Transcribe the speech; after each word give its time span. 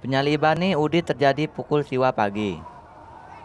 Penyaliban 0.00 0.56
ni 0.56 0.72
udi 0.72 1.04
terjadi 1.04 1.44
pukul 1.44 1.84
siwa 1.84 2.08
pagi. 2.08 2.56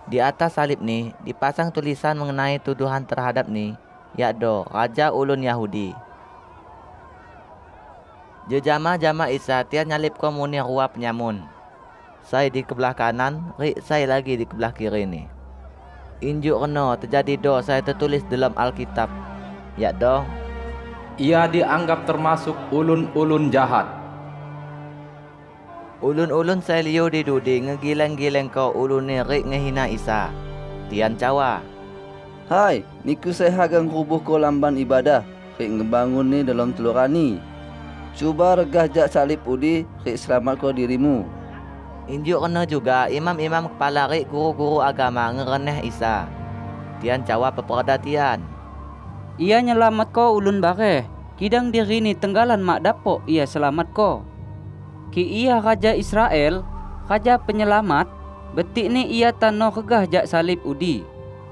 Di 0.08 0.24
atas 0.24 0.56
salib 0.56 0.80
ni 0.80 1.12
dipasang 1.28 1.68
tulisan 1.68 2.16
mengenai 2.16 2.64
tuduhan 2.64 3.04
terhadap 3.04 3.52
ni, 3.52 3.76
yakdo 4.16 4.64
Raja 4.72 5.12
Ulun 5.12 5.44
Yahudi. 5.44 5.92
Jejama-jama 8.48 9.28
Isa 9.36 9.68
tian 9.68 9.92
nyalip 9.92 10.16
komuni 10.16 10.64
ruap 10.64 10.96
penyamun. 10.96 11.44
Saya 12.24 12.48
di 12.48 12.64
kebelah 12.64 12.96
kanan, 12.96 13.52
rik 13.60 13.84
saya 13.84 14.08
lagi 14.08 14.40
di 14.40 14.48
kebelah 14.48 14.72
kiri 14.72 15.04
ni. 15.04 15.28
Injuk 16.24 16.56
kena 16.56 16.96
terjadi 16.96 17.36
do 17.36 17.60
saya 17.60 17.84
tertulis 17.84 18.24
dalam 18.32 18.56
Alkitab. 18.56 19.12
Yakdo 19.76 20.24
Ia 21.20 21.52
dianggap 21.52 22.08
termasuk 22.08 22.56
ulun-ulun 22.72 23.52
jahat. 23.52 24.05
Ulun-ulun 26.06 26.62
saya 26.62 26.86
liu 26.86 27.10
di 27.10 27.26
dudi 27.26 27.66
ngegileng-gileng 27.66 28.54
kau 28.54 28.70
ulun 28.78 29.10
ni 29.10 29.26
rik 29.26 29.42
ngehina 29.42 29.90
Isa. 29.90 30.30
Tian 30.86 31.18
cawa. 31.18 31.66
Hai, 32.46 32.86
niku 33.02 33.34
saya 33.34 33.50
hagang 33.50 33.90
kubuh 33.90 34.22
ko 34.22 34.38
lamban 34.38 34.78
ibadah. 34.78 35.26
Rik 35.58 35.66
ngebangun 35.66 36.30
ni 36.30 36.46
dalam 36.46 36.78
telurani. 36.78 37.42
Cuba 38.14 38.54
regah 38.54 38.86
jak 38.86 39.10
salib 39.10 39.42
udi, 39.50 39.82
rik 40.06 40.14
selamat 40.14 40.62
ko 40.62 40.70
dirimu. 40.70 41.26
Injuk 42.06 42.38
kena 42.38 42.70
juga 42.70 43.10
imam-imam 43.10 43.66
kepala 43.74 44.06
rik 44.06 44.30
guru-guru 44.30 44.86
agama 44.86 45.34
ngereneh 45.34 45.90
Isa. 45.90 46.30
Tian 47.02 47.26
cawa 47.26 47.50
peperda 47.50 47.98
tian. 47.98 48.46
Ia 49.42 49.58
nyelamat 49.58 50.14
ko 50.14 50.38
ulun 50.38 50.62
bare. 50.62 51.10
Kidang 51.42 51.74
diri 51.74 51.98
ni 51.98 52.14
tenggalan 52.14 52.62
mak 52.62 52.86
dapok 52.86 53.26
ia 53.26 53.50
selamat 53.50 53.90
ko. 53.98 54.35
Ki 55.14 55.22
ia 55.22 55.62
raja 55.62 55.94
Israel, 55.94 56.66
raja 57.06 57.38
penyelamat, 57.38 58.10
betik 58.58 58.90
ni 58.90 59.10
ia 59.10 59.36
tano 59.36 59.70
regah 59.70 60.08
jak 60.10 60.26
salib 60.26 60.64
udi. 60.66 61.06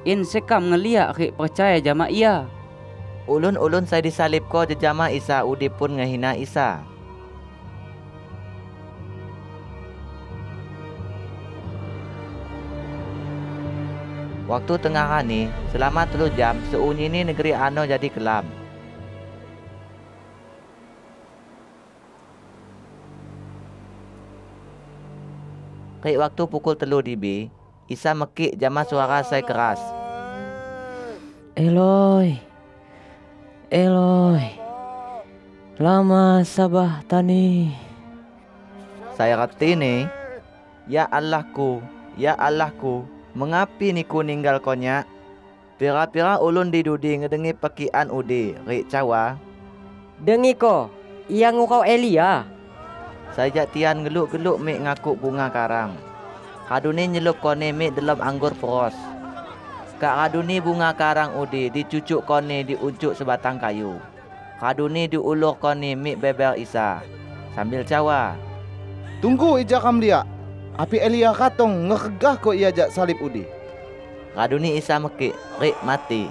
In 0.03 0.27
sekam 0.27 0.71
ngeliak 0.71 1.15
rik 1.15 1.35
percaya 1.35 1.79
jama 1.79 2.11
ia. 2.11 2.47
Ulun-ulun 3.23 3.87
saya 3.87 4.03
disalib 4.03 4.43
ko 4.51 4.67
jejama 4.67 5.07
Isa 5.07 5.47
udi 5.47 5.71
pun 5.71 5.95
ngehina 5.95 6.35
Isa. 6.35 6.83
Waktu 14.43 14.75
tengah 14.75 15.07
hari, 15.07 15.47
selama 15.71 16.03
telu 16.11 16.27
jam, 16.35 16.59
seunyi 16.67 17.07
ni 17.07 17.23
negeri 17.23 17.55
Ano 17.55 17.87
jadi 17.87 18.11
kelam. 18.11 18.62
Kek 26.03 26.19
waktu 26.19 26.43
pukul 26.51 26.75
telu 26.75 26.99
DB, 26.99 27.47
Isa 27.87 28.11
mekik 28.11 28.59
jama 28.59 28.83
suara 28.83 29.23
saya 29.23 29.39
keras. 29.39 29.79
Eloi, 31.55 32.35
Eloi, 33.71 34.51
lama 35.79 36.43
sabah 36.43 37.07
tani. 37.07 37.71
Saya 39.15 39.47
reti 39.47 39.79
ni, 39.79 40.03
Ya 40.91 41.07
Allahku, 41.07 41.79
Ya 42.19 42.35
Allahku, 42.35 43.07
mengapi 43.31 43.95
ni 43.95 44.03
ku 44.03 44.27
ninggal 44.27 44.59
konya? 44.59 45.07
Pira-pira 45.79 46.35
ulun 46.35 46.67
di 46.67 46.83
dudi 46.83 47.15
ngedengi 47.15 47.55
pekian 47.55 48.11
udi, 48.11 48.51
rik 48.67 48.91
cawa. 48.91 49.39
Dengi 50.19 50.51
ko, 50.59 50.91
ia 51.31 51.47
ngukau 51.55 51.87
Elia. 51.87 52.52
Saya 53.33 53.65
tian 53.65 54.05
geluk-geluk 54.05 54.61
mik 54.61 54.85
ngakuk 54.85 55.17
bunga 55.17 55.49
karang. 55.49 55.97
Kaduni 56.69 57.17
nyelup 57.17 57.41
kone 57.41 57.73
mik 57.73 57.97
dalam 57.97 58.21
anggur 58.21 58.53
pros. 58.53 58.93
Kak 59.97 60.13
kaduni 60.13 60.61
bunga 60.61 60.93
karang 60.93 61.33
udi 61.41 61.73
dicucuk 61.73 62.29
kone 62.29 62.61
di 62.61 62.77
uncuk 62.77 63.17
sebatang 63.17 63.57
kayu. 63.57 63.97
Kaduni 64.61 65.09
diulur 65.09 65.57
kone 65.57 65.97
mik 65.97 66.21
beber 66.21 66.61
isa. 66.61 67.01
Sambil 67.57 67.81
cawa. 67.81 68.37
Tunggu 69.17 69.57
ija 69.57 69.81
kam 69.81 69.97
dia. 69.97 70.21
Api 70.77 71.01
Elia 71.01 71.33
katong 71.33 71.89
ngegah 71.89 72.37
ko 72.37 72.53
ia 72.53 72.69
jak 72.69 72.93
salib 72.93 73.17
udi. 73.17 73.49
Kaduni 74.37 74.77
isa 74.77 75.01
mekik, 75.01 75.33
rik 75.57 75.77
mati. 75.81 76.29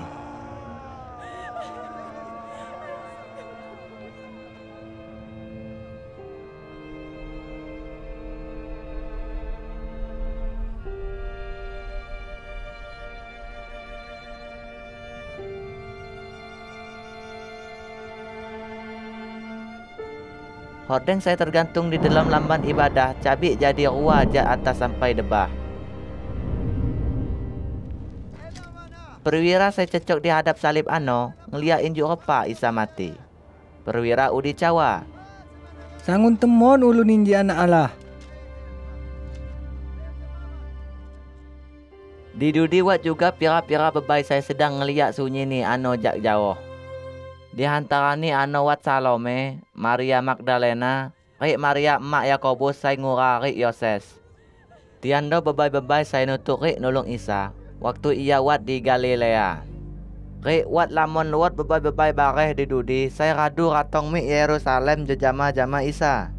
Hordeng 20.93 21.25
saya 21.25 21.41
tergantung 21.41 21.89
di 21.89 21.97
dalam 21.97 22.29
lamban 22.29 22.61
ibadah, 22.69 23.17
cabik 23.25 23.57
jadi 23.57 23.89
ruah 23.89 24.29
jak 24.29 24.45
atas 24.45 24.77
sampai 24.77 25.17
debah. 25.17 25.49
Perwira 29.25 29.73
saya 29.73 29.89
cecok 29.89 30.21
di 30.21 30.29
hadap 30.29 30.61
salib 30.61 30.85
ano, 30.93 31.33
ngeliat 31.49 31.81
injuk 31.81 32.13
repa 32.13 32.45
Isa 32.45 32.69
mati. 32.69 33.17
Perwira 33.89 34.37
udi 34.37 34.53
cawa. 34.53 35.01
Sangun 36.05 36.37
temon 36.37 36.85
ulun 36.85 37.09
inji 37.09 37.33
anak 37.33 37.57
Allah. 37.57 37.91
Di 42.37 42.53
dudi 42.53 42.85
wat 42.85 43.01
juga 43.01 43.33
pira-pira 43.33 43.89
bebai 43.89 44.29
saya 44.29 44.45
sedang 44.45 44.77
ngeliat 44.77 45.17
sunyi 45.17 45.49
ni 45.49 45.65
ano 45.65 45.97
jak 45.97 46.21
jauh. 46.21 46.72
Di 47.53 47.69
antara 47.69 48.17
ni 48.17 48.33
ano 48.33 48.65
wat 48.65 48.81
Salome, 48.81 49.61
Maria 49.77 50.25
Magdalena, 50.25 51.13
Rik 51.37 51.61
Maria 51.61 52.01
emak 52.01 52.25
Yakobus 52.25 52.81
saya 52.81 52.97
ngura 52.97 53.45
Rik 53.45 53.61
Yoses. 53.61 54.09
Tiando 55.05 55.45
bebai-bebai 55.45 56.09
saya 56.09 56.25
nutuk 56.25 56.65
Rik 56.65 56.81
nolong 56.81 57.13
Isa, 57.13 57.53
waktu 57.77 58.17
ia 58.25 58.41
wat 58.41 58.65
di 58.65 58.81
Galilea. 58.81 59.69
Rik 60.41 60.65
wat 60.65 60.97
lamon 60.97 61.29
luat 61.29 61.53
bebai-bebai 61.53 62.17
bareh 62.17 62.57
di 62.57 62.65
dudi, 62.65 63.13
saya 63.13 63.37
radu 63.37 63.69
ratong 63.69 64.09
mi 64.09 64.25
Yerusalem 64.25 65.05
jejama-jama 65.05 65.85
Isa. 65.85 66.33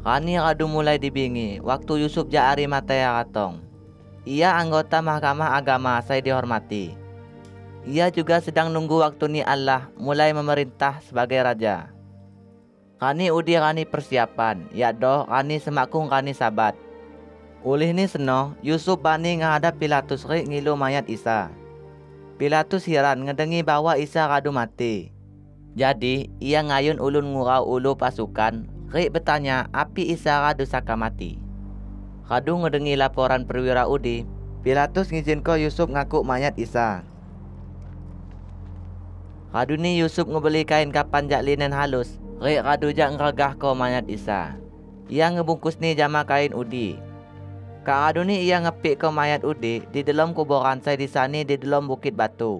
Kani 0.00 0.40
radu 0.40 0.72
mulai 0.72 0.96
dibingi, 0.96 1.60
waktu 1.60 2.00
Yusuf 2.00 2.32
Ja'ari 2.32 2.64
Matea 2.64 3.12
ratong. 3.20 3.65
Ia 4.26 4.58
anggota 4.58 4.98
mahkamah 4.98 5.54
agama 5.54 6.02
saya 6.02 6.18
dihormati. 6.18 6.98
Ia 7.86 8.10
juga 8.10 8.42
sedang 8.42 8.74
nunggu 8.74 8.98
waktu 8.98 9.30
ni 9.30 9.40
Allah 9.46 9.86
mulai 9.94 10.34
memerintah 10.34 10.98
sebagai 11.06 11.38
raja. 11.38 11.94
Kani 12.98 13.30
udi 13.30 13.54
kani 13.54 13.86
persiapan, 13.86 14.66
ya 14.74 14.90
doh 14.90 15.30
kani 15.30 15.62
semakung 15.62 16.10
kani 16.10 16.34
sabat. 16.34 16.74
Ulih 17.62 17.94
ni 17.94 18.10
seno, 18.10 18.58
Yusuf 18.66 18.98
bani 18.98 19.38
ngahadap 19.38 19.78
Pilatus 19.78 20.26
rik 20.26 20.50
ngilu 20.50 20.74
mayat 20.74 21.06
Isa. 21.06 21.54
Pilatus 22.34 22.82
heran 22.82 23.30
ngedengi 23.30 23.62
bahwa 23.62 23.94
Isa 23.94 24.26
kadu 24.26 24.50
mati. 24.50 25.14
Jadi, 25.78 26.34
ia 26.42 26.66
ngayun 26.66 26.98
ulun 26.98 27.30
ngurau 27.30 27.62
ulu 27.62 27.94
pasukan, 27.94 28.66
rik 28.90 29.14
bertanya 29.14 29.70
api 29.70 30.10
Isa 30.18 30.42
kadu 30.50 30.66
saka 30.66 30.98
mati. 30.98 31.45
Kadu 32.26 32.58
ngedengi 32.58 32.98
laporan 32.98 33.46
perwira 33.46 33.86
udi, 33.86 34.26
Pilatus 34.66 35.14
ngizin 35.14 35.46
ko 35.46 35.54
Yusuf 35.54 35.86
ngakuk 35.86 36.26
mayat 36.26 36.58
Isa. 36.58 37.06
Kadu 39.54 39.78
ni 39.78 39.94
Yusuf 40.02 40.26
ngebeli 40.26 40.66
kain 40.66 40.90
kapan 40.90 41.30
jak 41.30 41.46
linen 41.46 41.70
halus, 41.70 42.18
rik 42.42 42.66
kadu 42.66 42.90
jak 42.90 43.14
ngeragah 43.14 43.54
ko 43.62 43.78
mayat 43.78 44.10
Isa. 44.10 44.58
Ia 45.06 45.30
ngebungkus 45.30 45.78
ni 45.78 45.94
jama 45.94 46.26
kain 46.26 46.50
udi. 46.50 46.98
Kak 47.86 48.10
Adu 48.10 48.26
ni 48.26 48.42
ia 48.42 48.58
ngepik 48.58 48.98
ke 48.98 49.06
mayat 49.06 49.46
udi 49.46 49.86
di 49.94 50.02
dalam 50.02 50.34
kuburan 50.34 50.82
saya 50.82 50.98
di 50.98 51.06
sani 51.06 51.46
di 51.46 51.54
dalam 51.54 51.86
bukit 51.86 52.18
batu. 52.18 52.58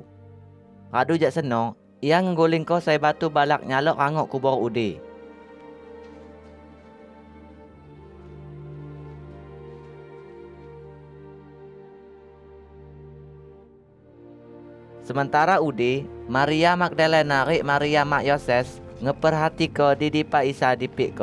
Kadu 0.95 1.19
jak 1.19 1.35
senong, 1.35 1.75
ia 1.99 2.23
ngguling 2.23 2.63
ko 2.63 2.79
saya 2.79 3.03
batu 3.03 3.27
balak 3.27 3.67
nyalok 3.67 3.99
angok 3.99 4.31
kubur 4.31 4.63
udi. 4.63 5.03
Sementara 15.07 15.63
udi, 15.63 16.03
Maria 16.27 16.75
Magdalena 16.75 17.47
rik 17.47 17.63
Maria 17.63 18.03
Mak 18.03 18.27
Yoses 18.27 18.83
ngeperhati 18.99 19.71
ko 19.71 19.95
di 19.95 20.11
dipa 20.11 20.43
Isa 20.43 20.75
dipik. 20.75 21.15